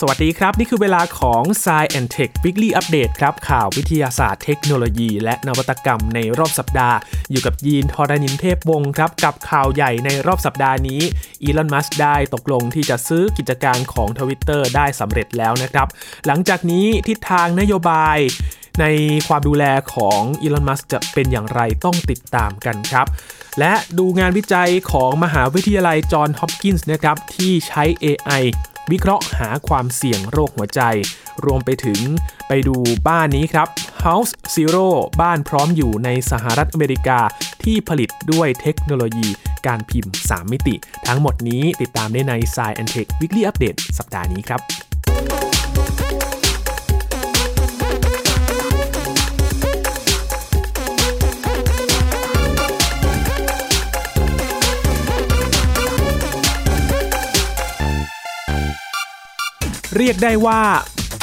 [0.00, 6.96] สวัสดีครับ นี่คือเวลาของ Sci and Tech Weekly Update ครับ ข่าววิทยาศาสตร์เทคโนโลยี และนวัตกรรมในรอบสัปดาห์
[7.30, 11.00] อยู่กับยีนทอรานินเทพวงศ์ครับ กับข่าวใหญ่ในรอบสัปดาห์นี้
[11.42, 15.88] อีลอนมัสก์ได้ตกลงที่จะซื้อกิจการของ Twitter ได้สำเร็จแล้วนะครับ
[16.26, 18.18] หลังจากนี้ทิศทางนโยบาย
[18.80, 18.84] ใน
[19.28, 19.64] ความดูแล
[19.94, 23.06] ของอีลอน มัสก์จะเป็นอย่างไรต้องติดตามกันครับ
[23.58, 28.44] และดูงานวิจัยของมหาวิทยาลัยจอห์น ฮอปกินส์นะครับ ที่ใช้ AI
[28.92, 30.80] วิเคราะห์หาความเสี่ยงโรคหัวใจ
[31.44, 32.00] รวมไปถึง
[32.48, 32.76] ไปดู
[33.08, 33.68] บ้านนี้ครับ
[34.04, 34.86] House Zero
[35.20, 37.18] บ้านพร้อมอยู่ในสหรัฐอเมริกา
[37.64, 39.28] ที่ผลิตด้วยเทคโนโลยี
[39.66, 40.74] การพิมพ์ 3 มิติ
[41.06, 44.60] ทั้งหมดนี้ติดตามได้ใน Science and Tech Weekly Update สัปดาห์นี้ครับ
[60.04, 60.62] รียกได้ว่า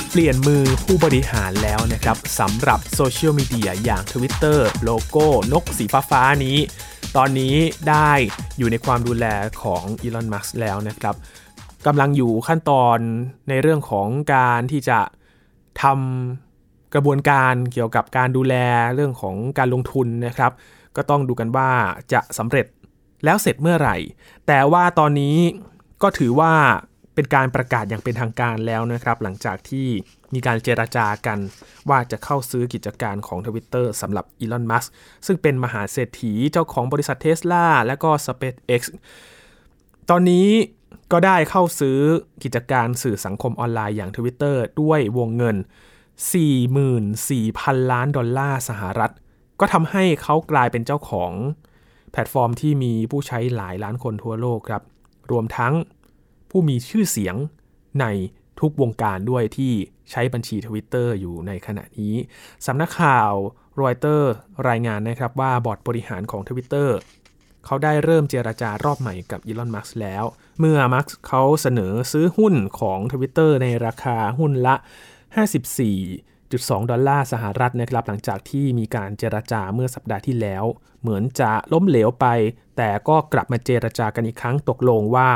[0.10, 6.58] เปลี่ยนมือผู้บริหารแล้วนะครับสำหรับโซเชียลมีเดียอย่าง Twitter โลโก้ นกสีฟ้าๆนี้
[7.18, 7.56] ตอนนี้
[7.90, 8.12] ได้
[8.58, 9.26] อยู่ในความดูแล
[9.62, 11.16] ของอีลอนมัสแล้วนะครับ
[11.86, 12.98] กำลังอยู่ขั้นตอน
[13.50, 15.00] ในเรื่องของการที่จะ
[15.82, 18.56] ทำกระบวนการเกี่ยวกับการดูแล
[18.96, 20.52] เรื่องของการลงทุนนะครับ
[20.96, 21.70] ก็ต้องดูกันว่า
[22.14, 22.66] จะสำเร็จ
[23.26, 23.98] แล้วเสร็จเมื่อไหร่
[24.48, 25.38] แต่ว่าตอนนี้
[26.02, 26.54] ก็ถือว่า
[27.22, 29.88] เป็นการประกาศอย่างเป็นทางการแล้วนะครับ หลังจากที่
[30.34, 31.40] มีการเจราจากัน
[31.90, 34.86] ว่าจะเข้าซื้อกิจการของ Twitter สำหรับอีลอนมัส
[35.26, 38.82] ซึ่งเป็นมหาเศรษฐีเจ้าของบริษัทเท s l a และก็ SpaceX
[40.10, 40.48] ตอนนี้
[41.12, 42.00] ก็ได้เข้าซื้อ
[42.44, 45.58] กิจการสื่อสังคมออนไลน์อย่าง Twitter ด้วยวงเงิน
[47.14, 49.12] 44,000 ล้านดอลลาร์สหรัฐ
[49.60, 51.32] ก็ทำให้เขากลายเป็นเจ้าของ
[52.12, 54.84] แพลตฟอร์มที่มีผู้ใช้หลายล้านคนทั่วโลกครับ
[55.32, 55.74] รวมทั้ง
[56.52, 57.36] ผู้มีชื่อเสียง
[58.02, 58.06] ใน
[58.60, 59.74] ทุกวงการด้วยที่
[60.12, 62.16] ใช้บัญชีทวิตเตอร์อยู่ในขณะนี้
[62.66, 63.32] สำนักข่าว
[63.82, 64.32] รอยเตอร์
[64.70, 66.98] รายงานนะครับว่าบอร์ดบริหารของทวิตเตอร์
[67.66, 70.24] เขาได้เริ่มเจรจารอบใหม่กับอีลอน มัสก์แล้ว
[70.60, 74.76] เมื่อ มัสก์เขาเสนอซื้อหุ้นของทวิตเตอร์ในราคาหุ้นละ
[75.64, 80.64] 54.2 ดอลลาร์สหรัฐนะครับ หลังจากที่มีการเจราจาเมื่อสัปดาห์ที่แล้ว
[81.02, 82.26] เหมือนจะล้มเหลวไป
[82.78, 85.30] แต่ก็กลับมาเจราจากันอีกครั้งตกลงว่า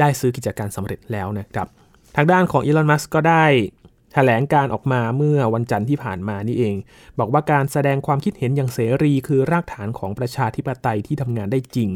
[0.00, 1.66] ได้ซื้อกิจการสำเร็จแล้วนะครับ
[2.16, 3.44] ทางด้านของอีลอนมัสก็ได้
[4.14, 6.76] แถลงการออกมาเมื่อวันจันทร์ที่ผ่านมานี่เอง
[7.18, 11.88] บอกว่าการแสดงความคิดเห็นอย่างเสรี คือรากฐานของประชาธิปไตยที่ทำงานได้จริง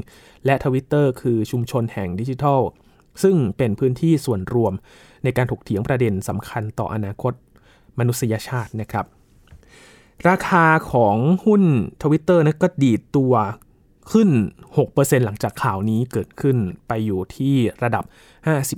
[0.44, 2.61] และทวิตเตอร์คือชุมชนแห่งดิจิทัล
[3.22, 4.72] ซึ่งเป็นพื้นที่ส่วนรวม
[5.25, 7.32] ในการถกเถียงประเด็นสำคัญต่ออนาคต
[7.99, 9.06] มนุษยชาตินะครับ
[10.28, 11.62] ราคาของหุ้น
[12.03, 13.34] ทวิตเตอร์นะก็ดีดตัว
[14.12, 14.28] ขึ้น
[14.78, 16.56] 6%หลังจากข่าวนี้เกิดขึ้น
[16.88, 18.05] ไปอยู่ที่ระดับ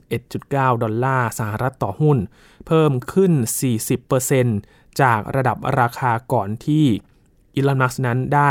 [0.05, 2.19] 51.9 ดอลลาร์สหรัฐต่อหุ้น
[2.67, 3.33] เพิ่มขึ้น
[4.17, 6.85] 40%จากระดับราคาก่อนที่
[7.55, 8.51] อีลอน มัสนั้นได้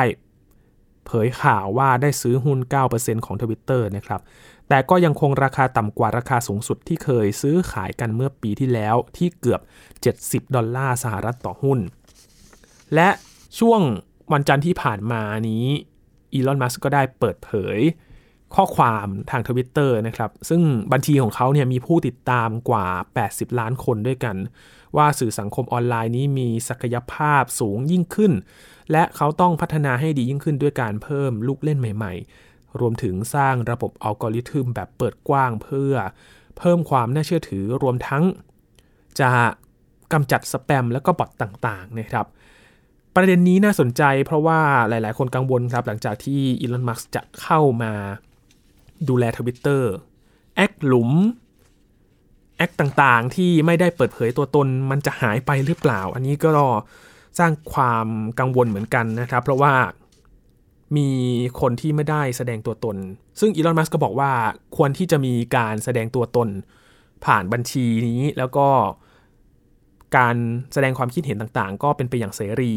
[1.06, 2.59] เผยข่าวว่าได้ซื้อหุ้น
[2.92, 4.22] 9%ของ Twitter นะครับ
[4.70, 9.62] แต่ก็ยังคงราคาต่ำกว่าราคาสูงสุดที่เคยซื้อขายกันเมื่อปีที่แล้วที่เกือบ
[10.48, 11.80] 70 ดอลลาร์สหรัฐต่อหุ้น
[12.96, 13.09] และ
[13.59, 13.82] ช่วง
[14.34, 15.66] วันจันทร์ที่ผ่านมานี้
[16.34, 17.80] อีลอน มัสก์ก็ได้เปิดเผย
[18.56, 20.62] ข้อความทางทวิตเตอร์นะครับ ซึ่ง
[20.92, 22.86] บัญชีของเขาเนี่ยมีผู้ติดตามกว่า
[23.24, 24.36] 80 ล้านคนด้วยกัน
[24.97, 28.34] ว่าสื่อสังคมออนไลน์นี้มีศักยภาพสูงยิ่งขึ้น
[28.91, 32.14] และเขาต้องพัฒนาให้ดียิ่งขึ้นด้วยการเพิ่มลูกเล่นใหม่
[32.47, 35.94] ๆ รวมถึงสร้างระบบอัลกอริทึมแบบเปิดกว้างเพื่อ
[36.58, 38.24] เพิ่มความน่าเชื่อถือรวมทั้ง
[39.20, 39.30] จะ
[40.14, 42.25] กำจัดสแปมและก็บอทต่างๆนะครับ
[43.16, 47.92] ประเด็นนี้น่าสนใจเพราะว่าหลาย ๆ คนกังวลครับ หลังจากที่อีลอนมัสก์จะเข้ามา
[49.10, 49.92] ดูแลทวิตเตอร์
[50.56, 51.12] แอคหลุม
[52.58, 56.50] แอคต่างๆ ที่ไม่ได้เปิดเผยตัวตนมันจะหายไปหรือเปล่า อันนี้ก็
[57.40, 58.08] สร้างความ
[58.40, 59.74] กังวลเหมือนกันนะครับ เพราะว่า
[60.98, 61.10] มี
[61.62, 62.98] คนที่ไม่ได้แสดงตัวตน
[63.40, 64.32] ซึ่งอีลอนมัสก็บอกว่า
[64.78, 66.50] ควรที่จะมีการแสดงตัวตน
[67.26, 68.68] ผ่านบัญชีนี้แล้วก็
[70.18, 70.35] การ
[70.74, 72.74] แสดงความคิดเห็นต่างๆ ก็เป็นไปอย่างเสรี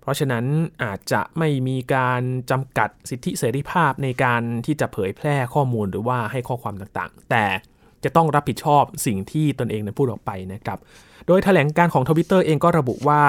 [0.00, 0.44] เพราะฉะนั้น
[0.82, 7.44] อาจจะไม่มีการจำกัดสิทธิเสรีภาพในการที่จะเผยแพร่ข้อมูลหรือว่าให้ข้อความต่างๆ แต่
[8.04, 10.78] จะต้องรับผิดชอบสิ่งที่ตนเองนั้นพูดออกไปนะครับ
[11.26, 13.22] โดยแถลงการณ์ของทวิตเตอร์เองก็ระบุว่า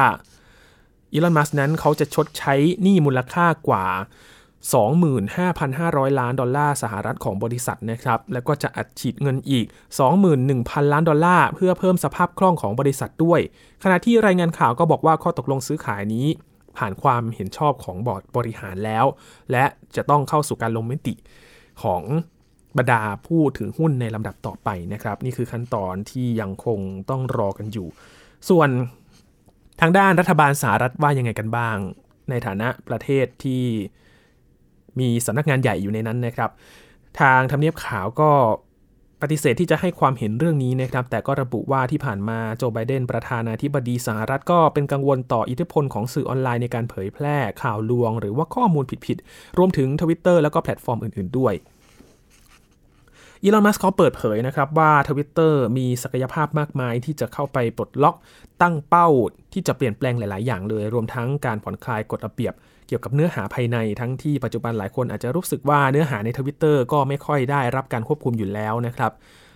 [1.13, 3.85] อีลอน มัสก์นั้นเขาจะชดใช้หนี้มูลค่ากว่า
[5.41, 9.65] 25,500 ล้านดอลลาร์สหรัฐของบริษัทนะครับ แล้วก็จะอัดฉีดเงินอีก
[10.29, 13.39] 21,000 ล้านดอลลาร์เพื่อเพิ่มสภาพคล่องของบริษัทด้วย
[13.83, 16.27] ขณะที่รายงานข่าวก็บอกว่าข้อตกลงซื้อขายนี้
[16.77, 19.06] ผ่านความเห็นชอบของบอร์ดบริหารแล้ว
[19.51, 19.65] และ
[19.95, 21.13] จะต้องเข้าสู่การลงมติ
[21.83, 22.03] ของ
[22.77, 26.79] บรรดาผู้ถือหุ้นในลำดับต่อไปนะครับ นี่คือขั้นตอนที่ยังคง
[27.09, 27.88] ต้องรอกันอยู่
[28.50, 28.69] ส่วน
[29.81, 31.77] ทางด้านรัฐบาลสหรัฐว่ายังไงกันบ้าง
[32.29, 33.63] ในฐานะประเทศที่
[35.00, 36.51] มีสำนักงานใหญ่อยู่ในนั้นนะครับ
[37.19, 38.31] ทางทำเนียบขาวก็
[39.21, 51.53] ปฏิเสธที่จะให้ความเห็นเรื่องนี้นะครับ แต่ก็ระบุว่าที่ผ่านมาโจไบเดนประธานาธิบดีสหรัฐก็เป็นกังวลต่ออิทธิพลของสื่อออนไลน์ในการเผยแพร่ข่าวลวง หรือว่าข้อมูลผิดๆ รวมถึงทวิตเตอร์แล้วก็แพลตฟอร์มอื่นๆด้วย
[53.44, 58.15] อีลอน มัสก์เขาเปิดเผยนะครับว่าทวิตเตอร์มีศักยภาพมากมายที่จะเข้าไปปลดล็อก
[58.62, 59.07] ตั้งเป้า
[59.53, 62.53] ที่จะเปลี่ยนแปลงหลาย ๆ อย่างเลย รวมทั้งการผ่อนคลายกฎระเบียบ
[62.92, 69.11] เกี่ยวกับเนื้อหาภายในทั้งที่ปัจจุบันหลายคนอาจจะรู้สึกว่าเนื้อหาในทวิตเตอร์ก็ไม่ค่อยได้รับการควบคุมอยู่แล้วนะครับ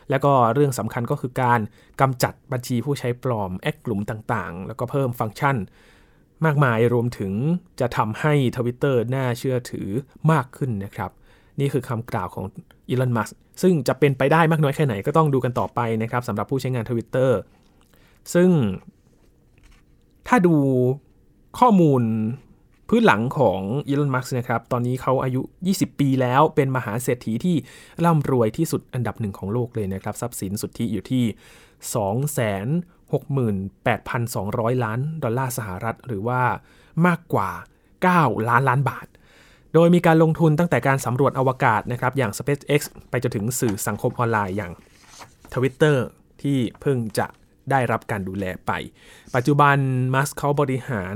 [0.10, 1.60] แล้วก็เรื่องสำคัญก็คือการ
[2.02, 5.56] กำจัดบัญชีผู้ใช้ปลอมแอคหลุมต่างๆ แล้วก็เพิ่มฟังก์ชัน
[6.46, 7.32] มากมายรวมถึง
[7.80, 9.90] จะทำให้ทวิตเตอร์น่าเชื่อถือ
[10.32, 11.12] มากขึ้นนะครับ
[11.60, 12.46] นี่คือคำกล่าวของ
[12.90, 13.30] อีลอน มัส
[13.62, 17.38] ซึ่งจะเป็นไปได้มากน้อยแค่ไหนก็ต้องดูกันต่อไปนะครับสำหรับผู้ใช้งานทวิตเตอร์
[18.34, 18.50] ซึ่ง
[20.28, 20.56] ถ้าดู
[21.60, 22.02] ข้อมูล
[22.90, 25.42] พื้นหลังของอีลอน มัสก์นะครับ ตอนนี้เขาอายุ
[25.72, 27.56] 20 ปีแล้ว เป็นมหาเศรษฐีที่
[28.06, 31.24] ร่ำรวยที่สุดอันดับหนึ่งของโลกเลยนะครับ ทรัพย์สินสุทธิอยู่ที่
[34.76, 36.42] 268,200 ล้านดอลลาร์สหรัฐ หรือว่า
[37.06, 37.50] มากกว่า
[38.00, 39.08] 9 ล้านล้านบาท
[39.74, 44.72] โดยมีการลงทุนตั้งแต่การสำรวจอวกาศนะครับ อย่าง SpaceX ไปจนถึงสื่อสังคมออนไลน์อย่าง
[45.54, 45.98] Twitter
[46.42, 47.28] ที่เพิ่งจะ
[47.72, 48.72] ได้รับการดูแลไป
[49.36, 49.78] ปัจจุบัน
[50.14, 51.16] มัสเขาบริหาร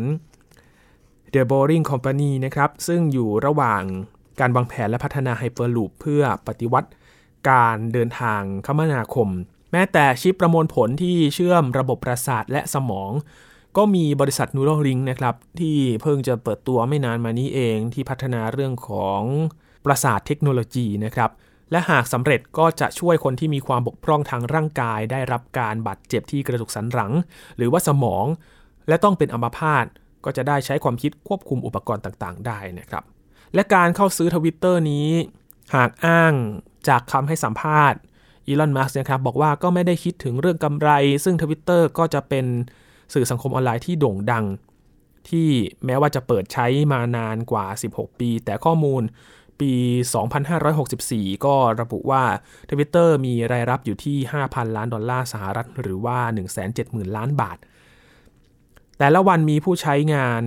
[1.34, 3.84] The Boring Company นะครับซึ่งอยู่ระหว่าง
[4.40, 6.90] การวางแผนและพัฒนา Hyperloop เพื่อปฏิวัติ
[7.50, 9.30] การเดินทางคมนาคม
[9.72, 13.12] แม้แต่ชิปประมวลผลที่เชื่อมระบบประสาทและสมอง
[13.78, 19.22] ก็มีบริษัท Neuralink นะครับที่เพิ่งจะเปิดตัวไม่นานมานี้เองที่พัฒนาเรื่องของ
[19.86, 21.32] ประสาทเทคโนโลยีนะครับ
[21.72, 27.12] และหากสำเร็จก็จะช่วยคนที่มีความบกพร่องทางร่างกาย ได้รับการบาดเจ็บที่กระดูกสันหลัง
[27.58, 28.26] หรือว่าสมอง
[28.88, 29.86] และต้องเป็นอัมพาต
[30.26, 33.04] ก็จะได้ใช้ความคิดควบคุมอุปกรณ์ต่างๆ ได้นะครับ
[33.54, 35.10] และการเข้าซื้อทวิตเตอร์นี้
[35.76, 36.34] หากอ้าง
[36.88, 38.00] จากคำให้สัมภาษณ์
[38.48, 40.90] อีลอน มัสก์นะครับบอกว่าก็ไม่ได้คิดถึงเรื่องกำไร
[41.24, 42.46] ซึ่งทวิตเตอร์ก็จะเป็น
[43.14, 44.46] สื่อสังคมออนไลน์ที่โด่งดัง
[45.30, 45.50] ที่
[45.86, 49.04] แม้ว่าจะเปิดใช้มานานกว่า 16 ปี แต่ข้อมูล
[49.60, 49.74] ปี
[50.60, 52.24] 2564 ก็ระบุว่า
[52.70, 54.18] ทวิตเตอร์มีรายรับอยู่ที่
[54.48, 56.18] 5,000 ล้านดอลลาร์สหรัฐ หรือว่า
[56.68, 57.58] 170,000 ล้านบาท
[59.00, 60.44] แต่ละวันมีผู้ใช้งาน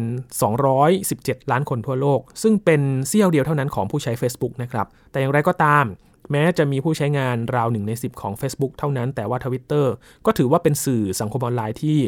[0.72, 5.84] 217 ล้านคนทั่วโลก ซึ่งเป็นเสี้ยวเดียวเท่านั้นของผู้ใช้ Facebook นะครับ แต่อย่างไรก็ตาม
[6.30, 9.86] แม้จะมีผู้ใช้งานราวหนึ่งใน 10 ของ Facebook เท่านั้น แต่ว่า Twitter
[10.26, 11.98] ก็ถือว่าเป็นสื่อสังคมออนไลน์ที่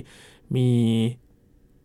[0.56, 0.69] มี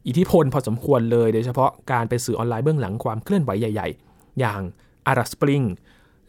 [0.08, 4.62] อิทธิพลพอสมควรเลย โดยเฉพาะการเป็นสื่อออนไลน์เบื้องหลังความเคลื่อนไหวใหญ่ ๆ อย่าง
[5.12, 5.66] Arab Spring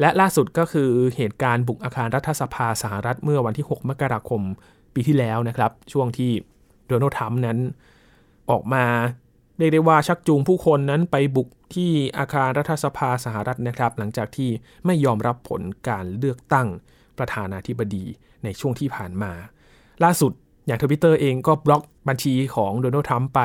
[0.01, 4.43] และล่าสุดก็คือเหตุการณ์บุกอาคารรัฐสภาสหรัฐเมื่อวันที่ 6 มกราคม
[4.95, 6.31] ปีที่แล้วนะครับ ช่วงที่
[6.89, 7.59] โดนัลด์ทรัมป์นั้น
[8.51, 8.85] ออกมา
[9.59, 14.51] เรียกได้ว่าชักจูงผู้คนนั้นไปบุกที่อาคารรัฐสภาสหรัฐนะครับ หลังจากที่
[14.87, 16.69] ไม่ยอมรับผลการเลือกตั้ง
[17.19, 18.05] ประธานาธิบดี
[18.45, 19.33] ในช่วงที่ผ่านมา
[20.05, 20.33] ล่าสุด
[20.67, 23.41] อย่างทวิตเตอร์เองก็บล็อกบัญชีของโดนัลด์ทรัมป์ไป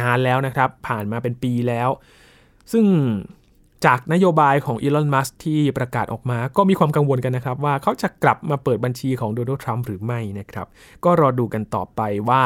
[0.00, 1.88] นานแล้วนะครับ ผ่านมาเป็นปีแล้ว
[2.72, 2.84] ซึ่ง
[3.86, 10.66] จากนโยบายของอีลอน มัสที่ประกาศออกมา ก็มีความกังวลกันนะครับ ว่าเขาจะกลับมาเปิดบัญชีของโดนัลด์ทรัมป์หรือไม่นะครับ
[11.04, 12.42] ก็รอดูกันต่อไปว่า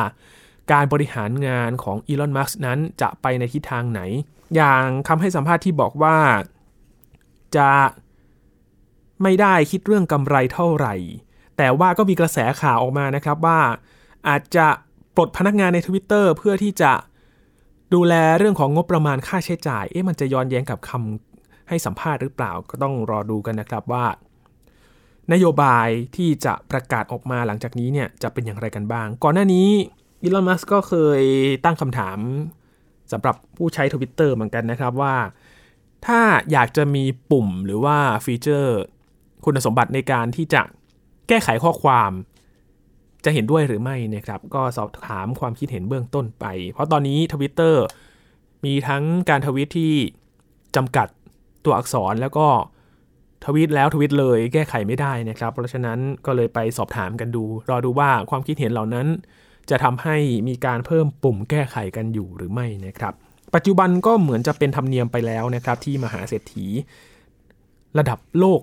[0.73, 4.01] การบริหารงานของอีลอน มัสนั้นจะไปในทิศทางไหน
[4.57, 6.17] อย่างคำให้สัมภาษณ์ที่บอกว่า
[7.57, 7.71] จะ
[9.23, 10.95] ไม่ได้คิดเรื่องกำไรเท่าไหร่
[11.57, 13.61] แต่ว่าก็มีกระแสข่าวออกมานะครับว่า
[14.29, 14.67] อาจจะ
[15.17, 16.93] ปลดพนักงานใน Twitter เพื่อที่จะ
[17.95, 24.05] ดูแลเรื่องของงบประมาณค่าใช้จ่าย เอ๊ะมันจะย้อนแย้งกับคำให้สัมภาษณ์หรือเปล่า ก็ต้องรอดูกันนะครับว่า
[25.33, 29.69] นโยบายที่จะประกาศออกมาหลังจากนี้เนี่ยจะเป็นอย่างไรกันบ้าง ก่อนหน้านี้
[30.25, 31.23] อีลอนมัสก์ก็เคย
[31.65, 32.19] ตั้งคำถาม
[33.13, 35.15] สำหรับผู้ใช้ทวิตเตอร์เหมือนกันนะครับว่า
[36.07, 36.21] ถ้า
[36.53, 38.79] อยากจะมีปุ่มหรือว่าฟีเจอร์
[39.45, 40.63] คุณสมบัติในการที่จะ
[41.29, 42.11] แก้ไขข้อความ
[43.25, 47.85] จะเห็นด้วยหรือไม่นะครับ ก็สอบถามความคิดเห็นเบื้องต้นไป เพราะตอนนี้ทวิตเตอร์
[48.65, 49.95] มีทั้งการทวิตที่
[50.77, 51.09] จำกัด
[51.65, 52.47] ตัวอักษรแล้วก็
[53.45, 59.07] ทวิตแล้วทวิตเลยแก้ไขไม่ได้นะครับ เพราะฉะนั้นก็เลยไปสอบถามกันดู รอดูว่าความคิดเห็นเหล่านั้น
[59.71, 60.17] จะทำให้
[60.49, 63.15] มีการเพิ่มปุ่มแก้ไขกันอยู่หรือไม่นะครับ
[63.55, 66.67] ปัจจุบันก็เหมือนจะเป็นธรรมเนียมไปแล้วนะครับ ที่มหาเศรษฐี
[67.99, 68.61] ระดับโลก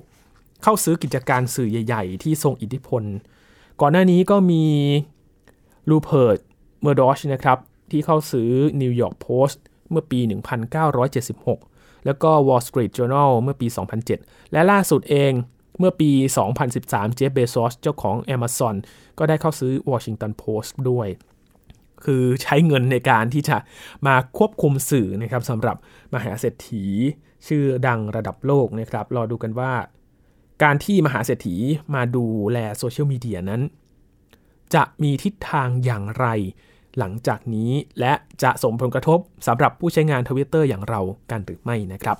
[0.64, 3.04] เข้าซื้อกิจการสื่อใหญ่ ๆ ที่ทรงอิทธิพล
[3.82, 4.64] ก่อนหน้านี้ก็มี
[5.90, 6.38] ลูเพิร์ต
[6.82, 7.58] เมอร์ดอชนะครับ
[7.92, 8.50] ที่เข้าซื้อ
[8.82, 10.20] นิวยอร์กโพสต์เมื่อปี
[11.34, 13.68] 1976 แล้วก็ Wall Street Journal เมื่อปี
[14.10, 15.32] 2007 และล่าสุดเอง
[15.80, 16.12] เมื่อปี
[16.64, 18.76] 2013 เจฟเบซอสเจ้าของ Amazon
[19.18, 21.08] ก็ได้เข้าซื้อ Washington Post ด้วย
[22.06, 23.58] คือใช้เงินในการที่จะ
[24.08, 25.78] มาควบคุมสื่อนะครับสำหรับ
[26.14, 26.86] มหาเศรษฐี
[27.48, 29.74] ชื่อดังระดับโลกนะครับ รอดูกันว่า
[30.64, 31.56] การที่มหาเศรษฐี
[31.96, 33.62] มาดูแลโซเชียลมีเดียนั้น
[34.76, 36.28] จะมีทิศทางอย่างไร
[36.98, 38.14] หลังจากนี้และ
[38.44, 41.02] จะส่งผลกระทบสำหรับผู้ใช้งานทวิตเตอร์อย่างเรา
[41.32, 42.18] กันหรือไม่นะครับ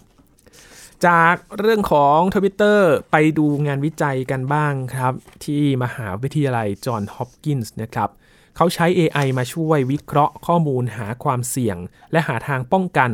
[1.08, 5.14] จากเรื่องของทวิตเตอร์ไปดูงานวิจัยกันบ้างครับ
[5.46, 8.10] ที่มหาวิทยาลัยจอห์นฮอปกินส์นะครับ
[8.56, 11.78] เขาใช้ AI มาช่วยวิเคราะห์ข้อมูลหาความเสี่ยง
[12.12, 13.12] และหาทางป้องกัน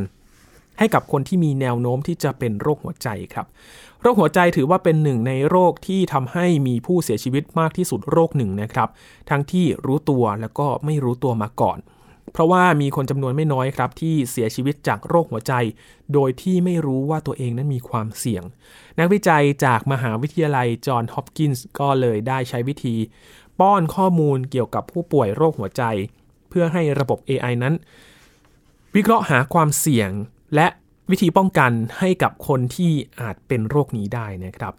[0.79, 3.47] ให้กับคนที่มีแนวโน้มที่จะเป็นโรคหัวใจครับ
[4.01, 8.89] โรคหัวใจถือว่าเป็นหนึ่งในโรคที่ทำให้มีผู้เสียชีวิตมากที่สุดโรคหนึ่งนะครับ
[9.29, 11.77] ทั้งที่รู้ตัวแล้วก็ไม่รู้ตัวมาก่อน
[12.33, 15.53] เพราะว่ามีคนจำนวนไม่น้อยครับ ที่เสียชีวิตจากโรคหัวใจ
[16.13, 18.43] โดยที่ไม่รู้ว่าตัวเองนั้นมีความเสี่ยง
[18.99, 22.95] นักวิจัยจากมหาวิทยาลัยจอห์นฮอปกินส์ก็เลยได้ใช้วิธี
[23.59, 25.83] ป้อนข้อมูลเกี่ยวกับผู้ป่วยโรคหัวใจ
[26.49, 27.73] เพื่อให้ระบบ AI นั้น
[28.95, 30.09] วิเคราะห์หาความเสี่ยง
[30.55, 30.67] และ
[31.09, 32.91] วิธีป้องกันให้กับคนที่
[33.21, 34.73] อาจเป็นโรคนี้ได้นะครับ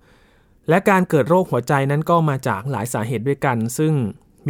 [0.68, 3.94] และการเกิดโรคหัวใจนั้นก็มาจากหลายสาเหตุด้วยกัน ซึ่ง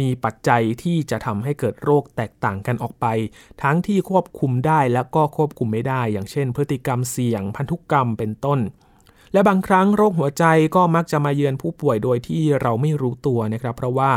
[0.01, 3.05] มีปัจจัยที่จะทำให้เกิดโรคแตกต่างกันออกไป
[3.63, 8.59] ทั้งที่ควบคุมได้และก็ควบคุมไม่ได้ อย่างเช่น พฤติกรรมเสี่ยง พันธุกรรมเป็นต้น
[9.33, 10.43] และบางครั้งโรคหัวใจ
[10.75, 14.11] ก็มักจะมาเยือนผู้ป่วยโดยที่เราไม่รู้ตัวนะครับ เพราะว่า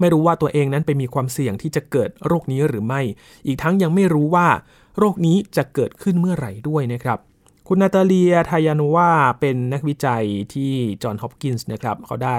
[0.00, 3.00] ไม่รู้ว่าตัวเองนั้นไปมีความเสี่ยงที่จะเกิดโรคนี้หรือไม่
[3.46, 4.48] อีกทั้งยังไม่รู้ว่า
[4.98, 7.18] โรคนี้จะเกิดขึ้นเมื่อไหร่ด้วยนะครับ
[7.68, 10.24] คุณนาตาเลีย ทายานูวาเป็นนักวิจัย
[10.54, 12.36] ที่จอห์น ฮอปกินส์นะครับ เขาได้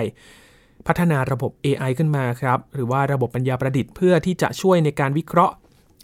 [0.90, 5.56] พัฒนาระบบ AI ขึ้นมาครับหรือว่าระบบปัญญาประดิษฐ์เพื่อที่จะช่วยในการวิเคราะห์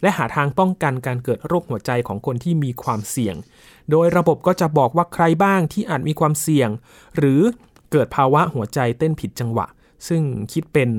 [0.01, 3.35] และหาทางป้องกันการเกิดโรคหัวใจของคนที่มีความเสี่ยง
[3.91, 6.69] โดยระบบก็จะบอกว่าใครบ้างที่อาจมีความเสี่ยง
[7.17, 7.41] หรือ
[7.91, 9.65] เกิดภาวะหัวใจเต้นผิดจังหวะ
[10.07, 10.21] ซึ่ง
[10.53, 10.89] คิดเป็น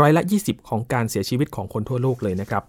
[0.00, 2.62] ร้อยละ 20 ของการเสียชีวิตของคนทั่วโลกเลยนะครับ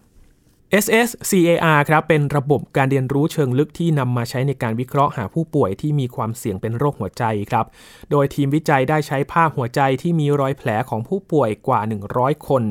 [0.84, 7.66] SSCAR ครับเป็นระบบการเรียนรู้เชิงลึกที่นำมาใช้ในการวิเคราะห์หาผู้ป่วยที่มีความเสี่ยงเป็นโรคหัวใจครับ
[8.12, 11.82] โดยทีมวิจัยได้ใช้ภาพหัวใจที่มีรอยแผลของผู้ป่วยกว่า
[12.14, 12.64] 100 คน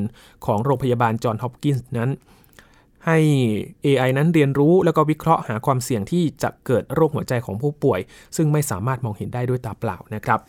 [0.45, 2.09] ของโรงพยาบาลจอห์นฮอปกินส์นั้น
[3.05, 3.17] ให้
[3.85, 7.99] AI นั้นเรียนรู้แล้วก็วิเคราะห์หาความเสี่ยงที่จะเกิดโรคหัวใจของผู้ป่วย
[8.35, 10.39] ซึ่งไม่สามารถมองเห็นได้ด้วยตาเปล่านะครับ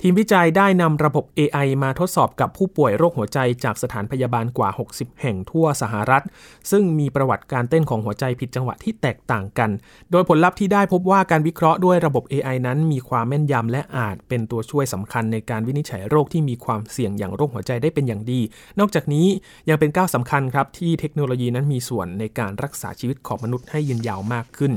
[0.00, 6.24] ทีมวิจัยได้นำระบบ AI มาทดสอบกับผู้ป่วยโรคหัวใจจากสถานพยาบาลกว่า 60 แห่งทั่วสหรัฐ
[6.70, 9.70] ซึ่งมีประวัติการเต้นของหัวใจผิดจังหวะที่แตกต่างกัน
[10.10, 18.40] โดยผลลัพธ์ที่ได้พบว่าการวิเคราะห์ด้วยระบบ AI นั้นมีความแม่นยำและอาจเป็นตัวช่วยสำคัญในการวินิจฉัยโรคที่มีความเสี่ยงอย่างโรคหัวใจได้เป็นอย่างดี
[18.78, 19.26] นอกจากนี้
[19.68, 24.72] ยังเป็นก้าวสำคัญครับที่เทคโนโลยีนั้นมีส่วนในการรักษาชีวิตของมนุษย์ให้ยืนยาวมากขึ้น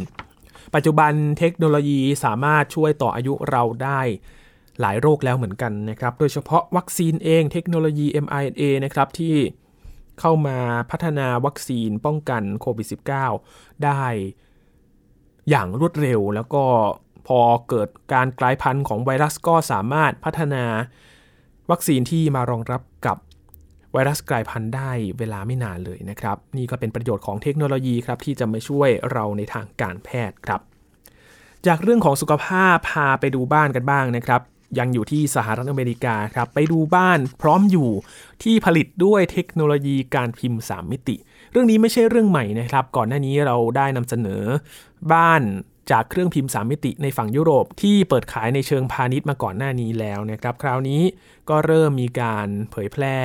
[0.76, 4.02] ปัจจุบันเทคโนโลยีสามารถช่วยต่ออายุเราได้
[4.82, 9.36] หลายโรคแล้วเหมือนกันนะครับ โดยเฉพาะวัคซีนเองเทคโนโลยี mRNA นะครับที่
[10.20, 10.58] เข้ามา
[10.92, 12.88] พัฒนาวัคซีนป้องกันโควิด
[13.32, 14.04] -19 ได้
[15.50, 16.64] อย่างรวดเร็ว แล้วก็
[17.28, 20.64] พอเกิดการกลายพันธุ์ของไวรัสก็สามารถพัฒนา
[21.72, 23.18] วัคซีนที่มารองรับกับ
[23.94, 30.62] ไวรัสกลายพันธุ์ได้เวลาไม่นานเลยนะครับ นี่ก็เป็นประโยชน์ของเทคโนโลยีครับที่จะมาช่วยเราในทางการแพทย์ครับ
[31.68, 34.42] จากเรื่องของสุขภาพพาไปดูบ้านกันบ้างนะครับ
[34.80, 37.90] ยังอยู่ที่สหรัฐอเมริกาครับไปดูบ้านพร้อมอยู่
[38.44, 41.16] ที่ผลิตด้วยเทคโนโลยีการพิมพ์ 3 มิติ
[41.52, 44.44] เรื่องนี้ไม่ใช่เรื่องใหม่นะครับ ก่อนหน้านี้เราได้นำเสนอ
[45.14, 45.42] บ้าน
[45.92, 51.02] จากเครื่องพิมพ์ 3 มิติในฝั่งยุโรปที่เปิดขายในเชิงพาณิชย์มาก่อนหน้านี้แล้วนะครับ คราวนี้
[51.50, 53.18] ก็เริ่มมีการเผยแพร่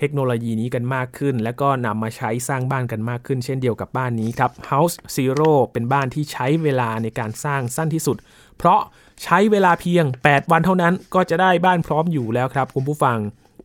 [0.00, 8.16] เทคโนโลยีนี้กันมากขึ้น แล้วก็นำมาใช้สร้างบ้านกันมากขึ้น เช่นเดียวกับบ้านนี้ครับ House Zero เป็นบ้านที่ใช้เวลาในการสร้างสั้นที่สุด
[8.58, 8.80] เพราะ
[9.24, 13.18] ใช้เวลาเพียง 8 วันเท่านั้นก็จะได้บ้านพร้อมอยู่แล้วครับคุณผู้ฟัง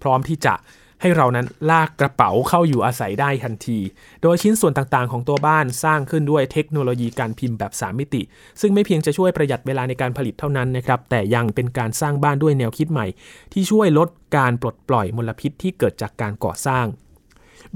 [0.03, 0.53] พร้อมที่จะ
[1.01, 3.79] ให้เรานั้นลากกระเป๋าเข้าอยู่อาศัยได้ทันที
[4.21, 8.21] โดยชิ้นส่วนต่างๆ ของตัวบ้านสร้างขึ้นด้วยเทคโนโลยีการพิมพ์แบบ 3 มิติ
[8.61, 13.07] ซึ่งไม่เพียงจะช่วยประหยัดเวลาในการผลิตเท่านั้นนะครับ แต่ยังเป็นการสร้างบ้านด้วยแนวคิดใหม่
[13.53, 16.85] ที่ช่วยลดการปลดปล่อยมลพิษที่เกิดจากการก่อสร้าง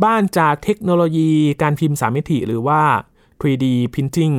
[0.04, 1.30] บ้านจากเทคโนโลยี
[1.62, 2.82] การพิมพ์ 3 มิติ หรือว่า
[3.42, 4.38] 3D Printing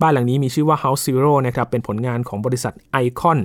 [0.00, 3.38] บ้านหลังนี้มีชื่อว่า House Zero นะครับ เป็นผลงานของบริษัท Icon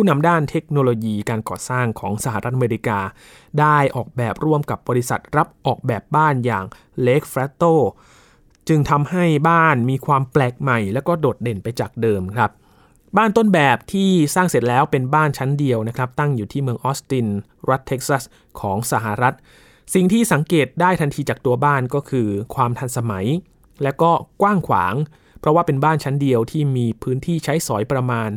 [0.00, 2.98] ผู้นำด้านเทคโนโลยีการก่อสร้างของสหรัฐอเมริกา
[3.60, 6.64] ได้ออกแบบร่วมกับบริษัทรับออกแบบบ้านอย่าง
[7.06, 7.72] Lake f r a t t o
[8.68, 12.50] จึงทำให้บ้านมีความแปลกใหม่ และก็โดดเด่นไปจากเดิมครับ
[13.16, 17.26] บ้านต้นแบบที่สร้างเสร็จแล้วเป็นบ้านชั้นเดียวนะครับ ตั้งอยู่ที่เมืองออสติน
[17.70, 18.22] รัฐเท็กซัส
[18.60, 19.34] ของสหรัฐ
[19.94, 23.26] สิ่งที่สังเกตได้ทันทีจากตัวบ้านก็คือ ความทันสมัย
[23.82, 24.10] และก็
[24.42, 24.94] กว้างขวาง
[25.40, 28.30] เพราะว่าเป็นบ้านชั้นเดียวที่มีพื้นที่ใช้สอยประมาณ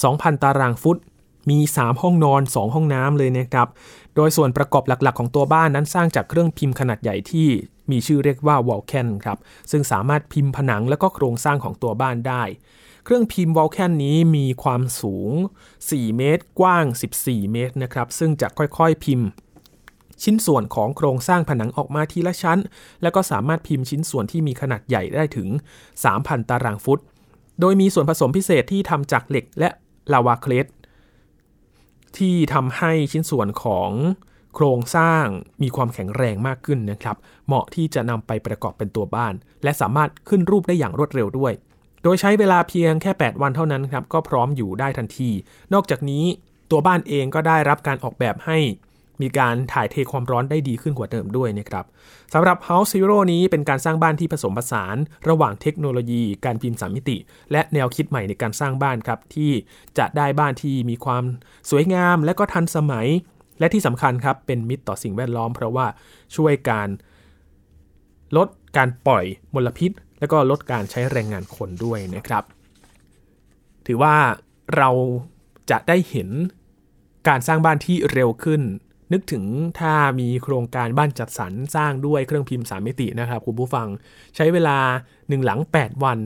[0.00, 0.98] 2,000 ตารางฟุต
[1.50, 3.68] มี 3 ห้องนอน 2 ห้องน้ำเลยนะครับ
[4.14, 7.48] โดยส่วนประกอบหลักๆ ของตัวบ้านนั้นสร้างจากเครื่องพิมพ์ขนาดใหญ่ที่
[7.90, 9.38] มีชื่อเรียกว่าวอลแคนครับ
[9.70, 12.42] ซึ่งสามารถพิมพ์ผนังและก็โครงสร้างของตัวบ้านได้
[13.04, 15.30] เครื่องพิมพ์วอลแคนนี้มีความสูง
[15.78, 16.84] 4 เมตร กว้าง
[17.18, 19.28] 14 เมตรนะครับ ซึ่งจะค่อยๆพิมพ์
[20.22, 22.58] ชิ้นส่วนของโครงสร้างผนังออกมาทีละชั้น
[23.02, 25.48] แล้วก็สามารถพิมพ์ชิ้นส่วนที่มีขนาดใหญ่ได้ถึง
[25.98, 27.00] 3,000 ตารางฟุต
[27.60, 29.68] โดยมีส่วนผสมพิเศษที่ทำจากเหล็กและ
[30.12, 30.66] ลาวาเคลส
[32.18, 33.90] ที่ทำให้ชิ้นส่วนของ
[34.54, 35.24] โครงสร้าง
[35.62, 37.16] มีความแข็งแรงมากขึ้นนะครับ
[37.46, 41.52] เหมาะที่จะนำไปประกอบเป็นตัวบ้าน และสามารถขึ้นรูปได้อย่างรวดเร็วด้วย
[42.02, 45.30] โดยใช้เวลาเพียงแค่ 8 วันเท่านั้นครับ ก็พร้อมอยู่ได้ทันที
[45.74, 46.24] นอกจากนี้
[46.70, 48.58] ตัวบ้านเองก็ได้รับการออกแบบให้
[49.22, 51.84] มีการถ่ายเทความร้อนได้ดีขึ้นกว่าเดิมด้วยนะครับ
[52.32, 54.96] สำหรับ House Zero นี้เป็นการสร้างบ้านที่ผสมผสาน
[55.28, 57.16] ระหว่างเทคโนโลยีการพิมพ์สามมิติ
[57.52, 59.50] และแนวคิดใหม่ในการสร้างบ้านครับ ที่
[59.98, 61.24] จะได้บ้านที่มีความ
[61.70, 63.08] สวยงาม และก็ทันสมัย
[63.60, 65.86] และที่สำคัญครับ เป็นมิตรต่อสิ่งแวดล้อม เพราะว่า
[66.36, 66.88] ช่วยการ
[68.36, 69.90] ลดการปล่อยมลพิษ
[70.20, 72.44] และก็ลดการใช้แรงงานคนด้วยนะครับ
[73.86, 74.16] ถือว่า
[74.76, 74.90] เรา
[75.70, 76.28] จะได้เห็น
[77.28, 78.62] การสร้างบ้านที่เร็วขึ้น
[79.12, 79.44] นึกถึง
[79.80, 83.86] ถ้ามีโครงการบ้านจัดสรรสร้างด้วยเครื่องพิมพ์3มิตินะครับคุณผู้ฟัง
[84.36, 84.78] ใช้เวลา
[85.12, 86.18] 1 หลัง 8 วัน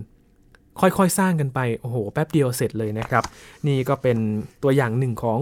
[0.80, 3.24] ค่อยๆสร้างกันไป โอ้โห แป๊บเดียวเสร็จเลยนะครับ
[3.66, 4.18] นี่ก็เป็น
[4.62, 5.40] ตัวอย่างหนึ่งของ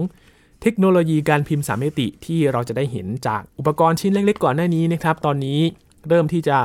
[0.61, 5.59] เทคโนโลยีการพิมพ์3มิติที่เราจะได้เห็นจากอุปกรณ์ชิ้นเล็ก ๆ ก่อนหน้านี้นะครับ ตอนนี้
[6.07, 6.59] เริ่มที่จะ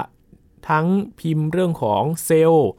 [0.69, 0.87] ทั้ง
[1.21, 2.71] พิมพ์เรื่องของเซลล์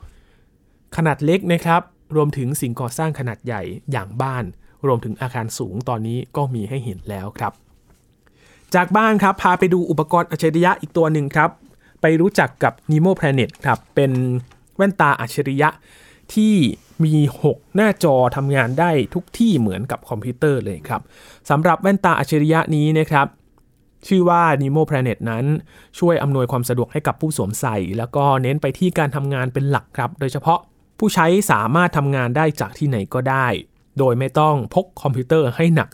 [0.98, 1.82] ขนาดเล็กนะครับ
[2.16, 4.44] รวมถึงสิ่งก่อสร้างขนาดใหญ่อย่างบ้าน
[4.88, 7.54] รวมถึงอาคารสูงตอนนี้ก็มีให้เห็นแล้วครับ
[8.76, 11.50] จากบ้านครับพาไปดูอุปกรณ์อัจฉริยะอีกตัวหนึ่งครับ
[12.02, 14.12] ไปรู้จักกับ Nemo Planet ครับ เป็น
[14.76, 15.70] แว่นตาอัจฉริยะ
[16.34, 16.54] ที่
[17.04, 17.14] มี
[17.46, 21.02] 6 หน้าจอทำงานได้ทุกที่เหมือนกับคอมพิวเตอร์เลยครับ
[21.50, 23.28] สำหรับแว่นตาอัจฉริยะนี้นะครับ
[24.08, 25.46] ชื่อว่า Nemo Planet นั้น
[26.00, 30.60] ช่วยอำนวยความสะดวกให้กับผู้สวมใส่ แล้วก็เน้นไปที่การทำงานเป็นหลักครับ โดยเฉพาะ
[31.00, 33.48] ผู้ใช้สามารถทำงานได้จากที่ไหนก็ได้
[34.00, 35.90] โดยไม่ต้องพกคอมพิวเตอร์ให้หนัก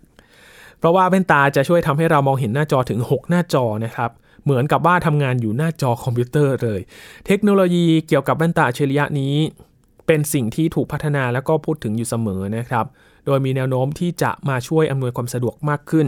[0.79, 4.11] เพราะว่าแว่นตาจะช่วยทำให้เรามองเห็นหน้าจอถึง 6 หน้าจอนะครับ
[4.43, 6.79] เหมือนกับว่าทำงานอยู่หน้าจอคอมพิวเตอร์เลย
[7.27, 9.35] เทคโนโลยีเกี่ยวกับแว่นตาอัจฉริยะนี้
[10.07, 12.85] เป็นสิ่งที่ถูกพัฒนาแล้วก็พูดถึงอยู่เสมอนะครับ
[13.25, 16.07] โดยมีแนวโน้มที่จะมาช่วยอำนวยความสะดวกมากขึ้น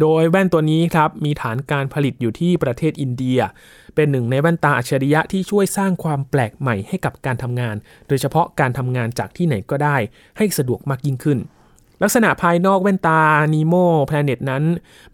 [0.00, 3.38] โดยแว่นตัวนี้ครับมีฐานการผลิตอยู่ที่ประเทศอินเดีย
[3.94, 7.76] เป็นหนึ่งในแว่นตาอัจฉริยะที่ช่วยสร้างความแปลกใหม่ให้กับการทำงาน
[8.08, 9.96] โดยเฉพาะการทำงานจากที่ไหนก็ได้
[10.36, 11.38] ให้สะดวกมากยิ่งขึ้น
[12.02, 13.20] ลักษณะภายนอกแว่นตา
[13.52, 14.62] Nemo Planet นั้น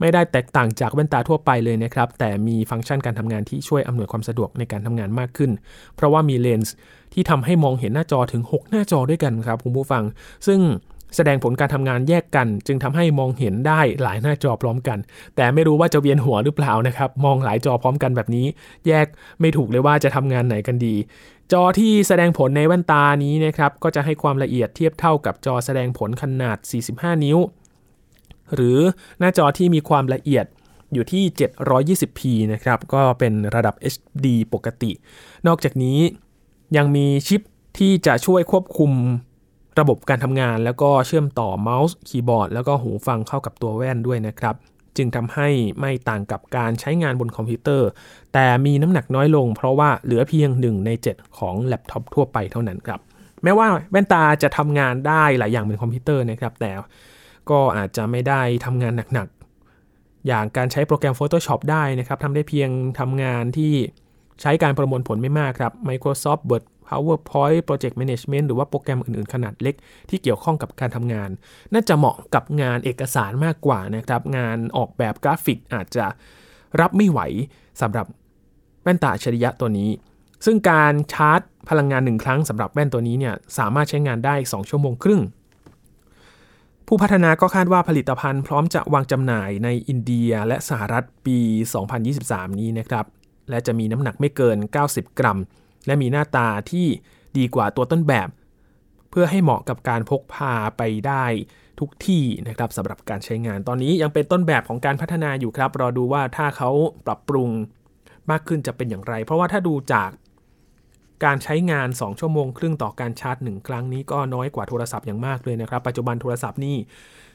[0.01, 5.51] ไม่ได้แตกต่างจากแว่นตาทั่วไปเลยนะครับ แต่มีฟังก์ชันการทำงานที่ช่วยอำนวยความสะดวกในการทำงานมากขึ้น
[5.97, 6.75] เพราะว่ามีเลนส์
[7.13, 10.03] ที่ทำให้มองเห็นหน้าจอถึง 6 หน้าจอด้วยกันครับคุณผู้ฟัง
[10.47, 10.61] ซึ่ง
[11.17, 14.99] แสดงผลการทำงานแยกกัน จึงทำให้มองเห็นได้หลายหน้าจอพร้อมกัน
[15.37, 18.47] แต่ไม่รู้ว่าจะเวียนหัวหรือเปล่านะครับ มองหลายจอพร้อมกันแบบนี้
[18.87, 19.07] แยก
[19.41, 20.95] ไม่ถูกเลยว่าจะทำงานไหนกันดี
[21.53, 26.59] จอที่แสดงผลในแว่นตานี้นะครับก็จะให้ความละเอียดเทียบเท่ากับจอแสดงผลขนาด
[26.93, 27.39] 45 นิ้ว
[28.55, 28.79] หรือ
[29.19, 30.47] หน้าจอที่มีความละเอียด
[30.93, 32.21] อยู่ที่ 720p
[32.53, 34.91] นะครับก็เป็นระดับ HD ปกติ
[35.47, 35.99] นอกจากนี้
[36.77, 37.41] ยังมีชิป
[37.79, 38.93] ที่จะช่วยควบคุม
[39.81, 44.55] ระบบการทำงาน แล้วก็เชื่อมต่อเมาส์ คีย์บอร์ด แล้วก็หูฟังเข้ากับตัวแว่นด้วยนะครับ
[44.99, 45.49] จึงทำให้
[45.81, 47.89] ไม่ต่างกับการใช้งานบนคอมพิวเตอร์
[48.35, 53.01] แต่มีน้ำหนักน้อยลง เพราะว่าเหลือเพียง 1 ใน 7 ของแล็ปท็อปทั่วไปเท่านั้นครับ
[53.43, 56.71] แม้ว่าแว่นตาจะทำงานได้หลายอย่างบนคอมพิวเตอร์นะครับ แต่
[57.51, 63.73] ก็อาจจะไม่ได้ทำงานหนักๆ อย่างการใช้โปรแกรม Photoshop ได้นะครับทำได้เพียงทำงานที่
[64.41, 69.75] ใช้การประมวลผลไม่มากครับ Microsoft Word PowerPoint Project Management หรือว่าโปรแกรมอื่นๆ ขนาดเล็ก
[70.11, 71.31] ที่เกี่ยวข้องกับการทำงาน
[71.73, 76.07] น่าจะเหมาะกับงานเอกสารมากกว่านะครับ งานออกแบบกราฟิกอาจจะ
[76.81, 77.21] รับไม่ไหว
[77.81, 78.07] สำหรับ
[78.83, 79.91] แว่นตาอัจฉริยะตัวนี้
[80.45, 85.23] ซึ่งการชาร์จพลังงานหนึ่งครั้งสำหรับแว่นตัวนี้เนี่ยสามารถใช้งานได้ 2 ชั่วโมงครึ่ง
[86.87, 91.39] ผู้พัฒนาก็คาดว่าผลิตภัณฑ์พร้อมจะวางจำหน่ายในอินเดียและสหรัฐปี
[91.99, 93.07] 2023 นี้นะครับ
[93.51, 95.39] และจะมีน้ำหนักไม่เกิน 90 กรัม
[95.87, 96.87] และมีหน้าตาที่
[97.39, 98.29] ดีกว่าตัวต้นแบบ
[99.11, 101.25] เพื่อให้เหมาะกับการพกพาไปได้
[101.81, 106.71] ทุกที่นะครับสำหรับการใช้งานตอนนี้ยังเป็นต้นแบบของการพัฒนาอยู่ครับ รอดูว่าถ้าเขา
[107.07, 107.51] ปรับปรุง
[108.31, 110.11] มากขึ้นจะเป็นอย่างไร เพราะว่าถ้าดูจาก
[111.25, 116.77] การใช้งาน 2 ชั่วโมงครึ่งต่อการชาร์จ 1 ครั้งนี้ก็น้อยกว่าโทรศัพท์อย่างมากเลยนะครับ ปัจจุบันโทรศัพท์นี่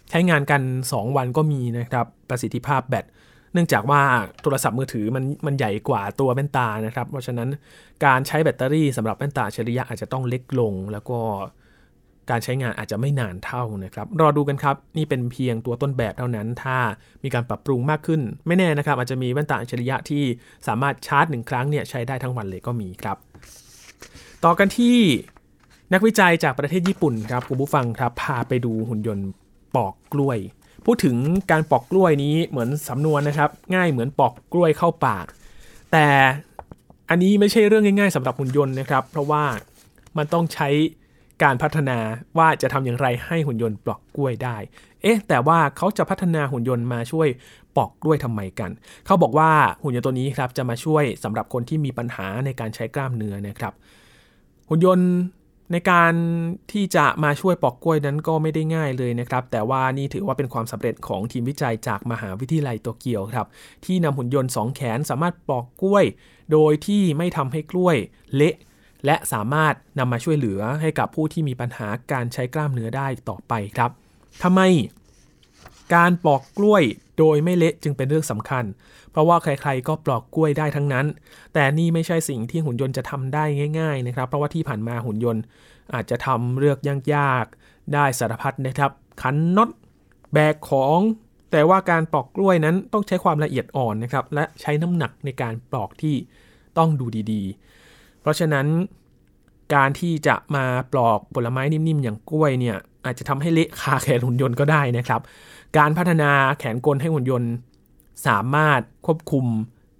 [0.09, 0.61] ใช้งานกัน
[0.91, 3.05] 2 วันก็มีนะครับ ประสิทธิภาพแบต
[3.55, 4.01] นื่องจากว่า
[4.43, 7.49] โทรศัพท์มือถือมันมันใหญ่กว่าตัวแว่นตานะครับ เพราะฉะนั้น
[8.05, 11.19] การใช้แบตเตอรี่สำหรับแว่นตาอัจฉริยอาจจะต้องเล็กลง แล้วก็
[12.29, 16.77] การใช้งานอาจจะไม่นานเท่านะครับ รอดูกันครับ นี่เป็นเพียงตัวต้นแบบเท่านั้น ถ้า
[17.23, 20.23] มีการปรับปรุงมากขึ้น ไม่แน่นะครับ อาจจะมีแว่นตาอัจฉริยะที่
[20.67, 23.17] สามารถชาร์จหนึ่งครั้งเนี่ยใช้ได้ทั้งวันเลยก็มีครับ
[24.43, 24.97] ต่อกันที่
[25.93, 29.27] นักวิจัยจากประเทศญี่ปุ่นครับคุณผู้ฟังครับ พาไปดูหุ่นยนต์
[29.75, 30.39] ปอกกล้วย
[30.85, 31.15] พูดถึง
[31.51, 35.25] การปอกกล้วยนี้เหมือนสำนวนนะครับ ง่ายเหมือนปอกกล้วยเข้าปาก
[35.91, 36.07] แต่
[37.09, 39.43] อันนี้ไม่ใช่เรื่องง่าย ๆสำหรับหุ่นยนต์นะครับ เพราะว่า
[40.17, 40.69] มันต้องใช้
[41.43, 41.97] การพัฒนา
[42.37, 44.57] ว่าจะทำอย่างไรให้หุ่นยนต์ปลอกกล้วยได้
[45.01, 47.27] เอ๊ะ แต่ว่าเขาจะพัฒนาหุ่นยนต์มาช่วย
[47.75, 48.71] ปอกกล้วยทำไมกัน
[49.05, 49.49] เขาบอกว่า
[49.83, 53.73] หุ่นยนต์ตัวนี้ครับจะมาช่วยสำหรับคนที่มีปัญหาในการใช้กล้ามเนื้อนะครับ
[54.69, 55.09] หุ่นยนต์
[55.71, 56.13] ในการ
[56.71, 63.47] ที่จะมาช่วยปอกกล้วยนั้นก็ไม่ได้ง่ายเลยนะครับ แต่ว่านี่ถือว่าเป็นความสำเร็จของทีมวิจัยจากมหาวิทยาลัยโตเกียวครับ
[63.85, 66.05] ที่นำหุ่นยนต์ 2 แขนสามารถปอกกล้วย
[66.51, 67.97] โดยที่ไม่ทำให้กล้วย
[68.35, 68.55] เละ
[69.05, 73.91] และสามารถนำมาช่วยเหลือให้กับผู้ที่มีปัญหาการใช้กล้ามเนื้อได้ต่อไปครับ
[74.43, 74.61] ทำไม
[75.95, 76.83] การปอกกล้วย
[77.19, 78.63] โดยไม่เละจึงเป็นเรื่องสำคัญ
[79.11, 81.05] เพราะว่าใครๆก็ปลอกกล้วยได้ทั้งนั้น
[81.53, 83.43] แต่นี่ไม่ใช่สิ่งที่หุ่นยนต์จะทำได้
[83.79, 85.43] ง่าย ๆ นะครับ เพราะว่าที่ผ่านมาหุ่นยนต์
[85.93, 86.79] อาจจะทำเลือก
[87.15, 89.69] ยากๆได้สารพัดนะครับขันน็อต
[90.33, 90.99] แบกของ
[91.51, 96.15] แต่ว่าการปลอกกล้วยนั้นต้องใช้ความละเอียดอ่อนนะครับและใช้น้ำหนักในการปลอกที่
[96.77, 98.67] ต้องดูดีๆ เพราะฉะนั้น
[99.75, 105.21] การที่จะมาปลอกผลไม้นิ่มๆ อย่างกล้วยเนี่ยอาจจะทำให้เละคาแขนหุ่นยนต์ก็ได้นะครับ
[105.77, 107.51] การพัฒนาแขนกลให้หุ่นยนต์
[108.27, 109.45] สามารถควบคุม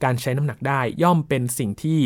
[0.04, 2.02] การใช้น้ำหนักได้ ย่อมเป็นสิ่งที่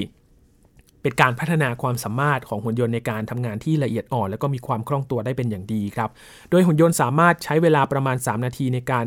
[1.02, 6.10] เป็นการพัฒนาความสามารถของหุ่นยนต์ในการทำงานที่ละเอียดอ่อน และก็มีความคล่องตัวได้เป็นอย่างดีครับ
[6.50, 9.06] โดยหุ่นยนต์สามารถใช้เวลาประมาณ 3 นาทีในการ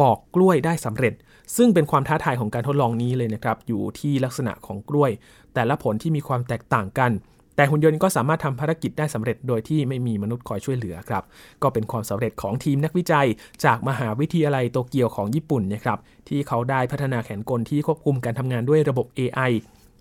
[0.00, 1.14] ปอกกล้วยได้สำเร็จ
[1.56, 5.10] ซึ่งเป็นความท้าทายของการทดลองนี้เลยนะครับ อยู่ที่ลักษณะของกล้วย
[5.54, 7.10] แต่ละผลที่มีความแตกต่างกัน
[7.58, 11.24] แต่หุ่นยนต์ก็สามารถทำภารกิจได้สำเร็จโดยที่ไม่มีมนุษย์คอยช่วยเหลือครับ
[11.62, 13.26] ก็เป็นความสำเร็จของทีมนักวิจัย
[13.64, 19.50] จากมหาวิทยาลัยโตเกียวของญี่ปุ่นนะครับที่เขาได้พัฒนาแขนกลที่ควบคุมการทำงานด้วยระบบ AI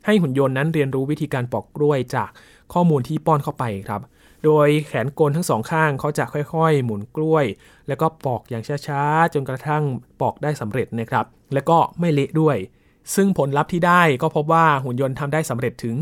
[0.05, 2.29] ให้หุ่นยนต์นั้นเรียนรู้วิธีการปอกกล้วยจาก
[2.73, 4.01] ข้อมูลที่ป้อนเข้าไปครับ
[4.45, 7.45] โดยแขนกลทั้งสองข้างเขาจะค่อยๆ หมุนกล้วย
[7.87, 9.83] แล้วก็ปอกอย่างช้าๆ จนกระทั่ง
[10.21, 12.57] ปอกได้สำเร็จนะครับ แล้วก็ไม่เละด้วย
[13.15, 15.95] ซึ่งผลลัพธ์ที่ได้ก็พบว่าหุ่นยนต์ทำได้สำเร็จถึง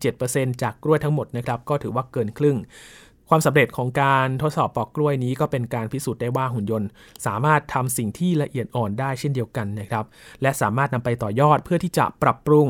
[0.00, 2.56] 57%จากกล้วยทั้งหมดนะครับก็ถือว่าเกินครึ่ง
[3.28, 6.88] ความสำเร็จของการทดสอบปอกกล้วยนี้ก็เป็นการพิสูจน์ได้ว่าหุ่นยนต์
[7.26, 10.04] สามารถทำสิ่งที่ละเอียดอ่อนได้เช่นเดียวกันนะครับ
[10.42, 12.66] และสามารถนำไปต่อยอดเพื่อที่จะปรับปรุง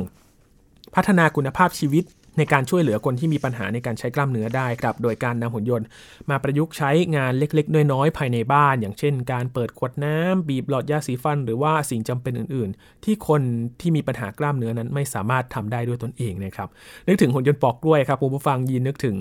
[0.95, 2.05] พัฒนาคุณภาพชีวิต
[2.39, 5.87] ในการช่วยเหลือคนที่มีปัญหาในการใช้กล้ามเนื้อได้ครับ โดยการนำหุ่นยนต์
[6.31, 13.43] มาประยุกต์ใช้งานเล็กๆ น้อยๆ ภายในบ้าน อย่างเช่น การเปิดขวดน้ำบีบหลอดยาสีฟัน หรือว่าสิ่งจำเป็นอื่นๆ ที่คน
[13.81, 16.69] ที่มีปัญหากล้ามเนื้อนั้นไม่สามารถทำได้ด้วยตนเองนะครับ
[17.07, 19.19] นึกถึงหุ่นยนต์ปอกกล้วยครับคุณผู้ฟังยินนึกถึง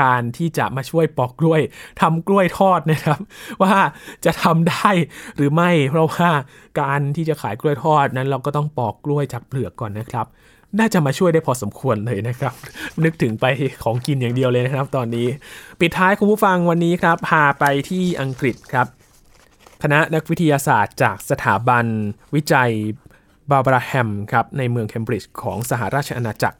[0.00, 1.60] การที่จะมาช่วยปอกกล้วย
[2.00, 3.20] ทำกล้วยทอดนะครับ
[3.62, 3.74] ว่า
[4.24, 4.88] จะทำได้
[5.36, 6.28] หรือไม่ เพราะว่า
[6.80, 10.26] การที่จะขายกล้วยทอดนั้นเราก็ต้องปอกกล้วยจากเปลือกก่อนนะครับ
[10.78, 12.52] น่าจะมาช่วยได้พอสมควรเลยนะครับ
[13.04, 13.44] นึกถึงไป
[13.82, 15.26] ของกินอย่างเดียวเลยนะครับ ตอนนี้
[15.80, 18.86] ปิดท้ายคุณผู้ฟังวันนี้ครับพาไปที่อังกฤษครับ
[19.82, 21.84] คณะนักวิทยาศาสตร์จากสถาบัน
[22.34, 22.70] วิจัย
[23.50, 26.58] บาบราแฮมครับในเมืองเคมบริดจ์ของสหราชอาณาจักร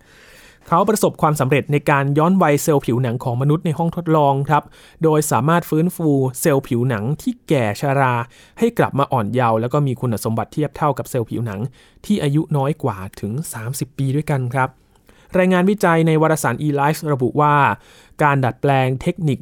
[0.68, 4.62] เขาประสบความสำเร็จในการย้อนวัยเซลล์ผิวหนังของมนุษย์ในห้องทดลองครับ
[5.04, 6.08] โดยสามารถฟื้นฟู
[6.40, 8.14] เซลล์ผิวหนังที่แก่ชารา
[8.58, 11.60] ให้กลับมาอ่อนเยาว์แล้วก็มีคุณสมบัติเทียบเท่ากับเซลล์ผิวหนัง
[12.06, 13.32] ที่อายุน้อยกว่าถึง
[13.66, 14.68] 30 ปีด้วยกันครับ
[15.38, 17.54] รายงานวิจัยในวารสาร eLife ระบุว่า
[18.22, 19.38] การดัดแปลงเทคนิค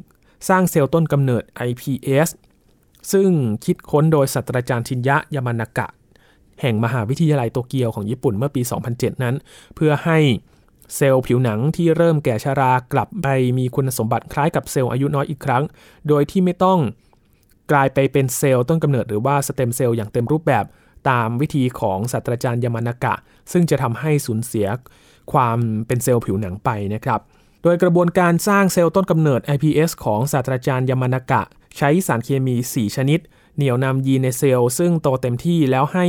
[0.49, 2.29] สร้างเซลล์ต้นกำเนิด iPS
[3.11, 3.29] ซึ่ง
[3.65, 5.87] คิดค้นโดยศาสตราจารย์ชินยะยามานากะ
[6.61, 9.35] แห่งมหาวิทยาลัยโตเกียวของญี่ปุ่นเมื่อปี 2007 นั้น
[9.75, 10.19] เพื่อให้
[10.95, 15.63] เซลล์ผิวหนังที่เริ่มแก่ชรากลับไปมีคุณสมบัติคล้ายกับเซลล์อายุน้อยอีกครั้ง
[16.07, 16.79] โดยที่ไม่ต้อง
[17.71, 20.65] กลายไปเป็นเซลล์ต้นกำเนิดหรือว่าสเต็มเซลล์อย่างเต็มรูปแบบ
[21.09, 23.13] ตามวิธีของศาสตราจารย์ยามานากะ
[23.51, 24.67] ซึ่งจะทำให้สูญเสีย
[25.31, 27.19] ความเป็นเซลล์ผิวหนังไปนะครับ
[27.63, 31.41] โดยกระบวนการสร้างเซลล์ต้นกำเนิด iPS ของศาสตราจารย์ยามานากะ
[31.77, 33.19] ใช้สารเคมี 4 ชนิด
[33.55, 36.05] เหนี่ยวนำยีนในเซลล์ซึ่งโตเต็มที่แล้วให้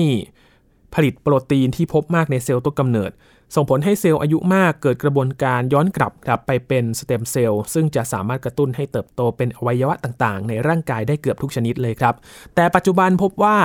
[0.95, 3.11] ผลิตโปรตีนที่พบมากในเซลล์ต้นกำเนิด
[3.55, 12.15] ส่งผลให้เซลล์อายุมากเกิดกระบวนการย้อนกลับกลับไปเป็นสเต็มเซลล์ซึ่งจะสามารถกระตุ้นให้เติบโตเป็นอวัยวะต่างๆ ในร่างกายได้เกือบทุกชนิดเลยครับ
[12.55, 13.59] แต่ปัจจุบันพบว่า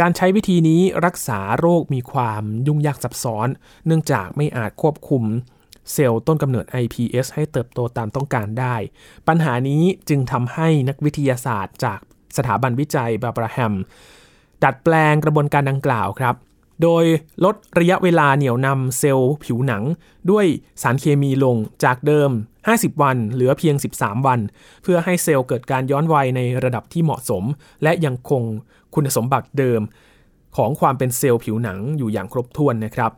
[0.00, 3.48] การใช้วิธีนี้รักษาโรคมีความยุ่งยากซับซ้อน
[3.86, 5.22] เนื่องจากไม่อาจควบคุม
[5.92, 8.76] เซลล์ต้นกำเนิด iPS ให้เติบโตตามต้องการได้
[9.28, 12.00] ปัญหานี้จึงทำให้นักวิทยาศาสตร์จาก
[12.36, 13.74] สถาบันวิจัยบาบราแฮม
[14.64, 16.34] ดัดแปลงกระบวนการดังกล่าวครับ
[16.82, 17.04] โดย
[17.44, 19.82] ลดระยะเวลาเหนี่ยวนำเซลล์ผิวหนัง
[20.30, 20.46] ด้วย
[20.82, 22.30] สารเคมีลงจากเดิม
[22.66, 24.40] 50 วัน เหลือเพียง 13 วัน
[24.82, 27.44] เพื่อให้เซลล์เกิดการย้อนวัยในระดับที่เหมาะสม
[27.82, 28.42] และยังคง
[28.94, 29.80] คุณสมบัติเดิม
[30.56, 33.12] ของความเป็นเซลล์ผิวหนังอยู่อย่างครบถ้วนนะครับ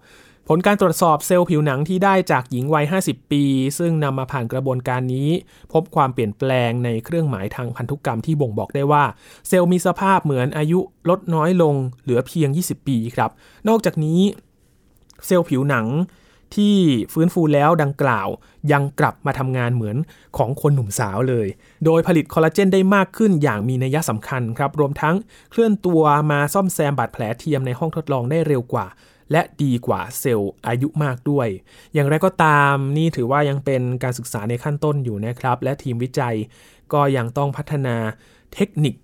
[0.50, 3.44] ผลการตรวจสอบเซลล์ผิวหนังที่ได้จากหญิงวัย 50 ปี
[3.78, 5.28] ซึ่งนำมาผ่านกระบวนการนี้
[5.72, 9.04] พบความเปลี่ยนแปลงในเครื่องหมายทางพันธุกรรมที่บ่งบอกได้ว่า
[9.48, 13.30] เซลล์มีสภาพเหมือนอายุลดน้อยลงเหลือเพียง 20 ปีครับ
[13.68, 14.20] นอกจากนี้
[15.26, 15.86] เซลล์ผิวหนัง
[16.56, 16.76] ที่
[17.12, 18.28] ฟื้นฟูแล้วดังกล่าว
[18.72, 19.96] ยังกลับมาทำงานเหมือน
[20.36, 21.48] ของคนหนุ่มสาวเลย
[21.84, 25.16] โดยผลิตคอลลาเจนได้มากขึ้นอย่างมีนัยสำคัญครับ รวมทั้ง
[25.50, 28.88] เคลื่อนตัวมาซ่อมแซมบาดแผลเทียมในห้องทดลองได้เร็วกว่า
[29.32, 31.48] และดีกว่าเซลล์อายุมากด้วย
[31.94, 36.36] อย่างไรก็ตามนี่ถือว่ายังเป็นการศึกษาในขั้นต้นอยู่นะครับ และทีมวิจัย
[36.92, 37.96] ก็ยังต้องพัฒนา
[38.54, 38.94] เทคนิค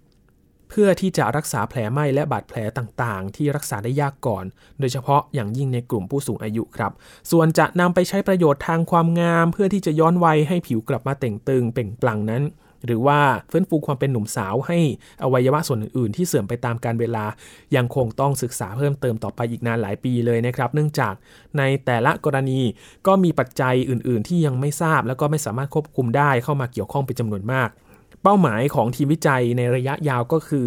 [0.69, 4.45] เพื่อที่จะรักษาแผลไหม้และบาดแผลต่างๆ ที่รักษาได้ยากก่อน
[4.81, 6.93] โดยเฉพาะอย่างยิ่งในกลุ่มผู้สูงอายุครับ
[7.31, 12.43] ส่วนจะนำไปใช้ประโยชน์ทางความงาม เพื่อที่จะย้อนวัยให้ผิวกลับมาเต่งตึงเปล่งปลั่งนั้น
[12.87, 13.21] หรือว่า
[13.51, 14.79] ฟื้นฟูความเป็นหนุ่มสาวให้
[15.23, 17.25] อวัยวะส่วนอื่นๆ ที่เสื่อมไปตามการเวลา
[17.77, 21.15] ยังคงต้องศึกษาเพิ่มเติมต่อไปอีกนานหลายปีเลยนะครับ เนื่องจาก
[21.59, 22.61] ในแต่ละกรณี
[23.07, 27.69] ก็มีปัจจัยอื่น ๆ ที่ยังไม่ทราบ แล้วก็ไม่สามารถควบคุมได้เข้ามาเกี่ยวข้องเป็นจำนวนมาก
[28.23, 30.67] เป้าหมายของทีมวิจัยในระยะยาวก็คือ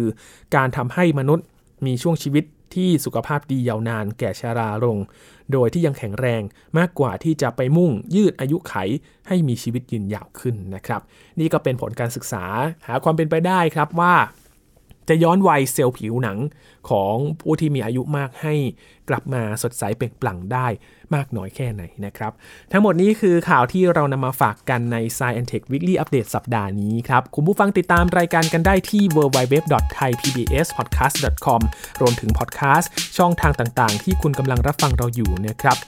[0.56, 1.46] การทำให้มนุษย์
[1.86, 4.98] มีช่วงชีวิต ที่สุขภาพดียาวนานแก่ชาราลง
[5.52, 6.42] โดยที่ยังแข็งแรง
[6.78, 8.74] มากกว่าที่จะไปมุ่งยืดอายุไข
[9.28, 11.00] ให้มีชีวิตยืนยาวขึ้นนะครับ
[11.40, 12.44] นี่ก็เป็นผลการศึกษา
[12.86, 14.14] หาความเป็นไปได้ครับว่า
[15.08, 16.38] จะย้อนวัยเซลล์ผิวหนัง
[16.90, 18.54] ของผู้ที่มีอายุมากให้
[19.08, 20.66] กลับมาสดใสเปล่งปลั่งได้
[21.14, 22.32] มากน้อยแค่ไหนนะครับ
[22.72, 31.60] ทั้งหมดนี้คือข่าวที่เรานำมาฝากกันใน Science Tech Weekly Update สัปดาห์นี้ครับ คุณผู้ฟังติดตามรายการกันได้ที่ www.thaipbspodcast.com
[32.00, 35.78] รวมถึงพอดแคสต์ช่องทางต่างๆ ที่คุณกำลังรับฟังเราอยู่นะครับ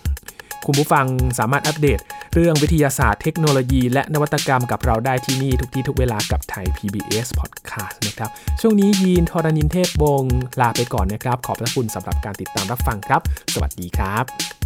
[0.67, 1.07] คุณผู้ฟัง
[1.39, 2.01] สามารถอัปเดต
[2.35, 10.25] เรื่องวิทยาศาสตร์เทคโนโลยี และนวัตกรรมกับเราได้ที่นี่ทุกที่ทุกเวลากับไทย PBS Podcast นะครับ ช่วงนี้ยีนทรณินเทพบง
[10.61, 13.21] ลาไปก่อนนะครับ ขอบพระคุณสำหรับการติดตามรับฟังครับ
[13.55, 14.60] สวัสดีครับ